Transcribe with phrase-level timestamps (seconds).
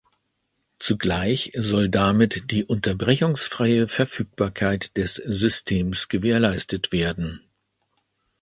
[0.79, 7.43] Zugleich soll damit die unterbrechungsfreie Verfügbarkeit des Systems gewährleistet werden.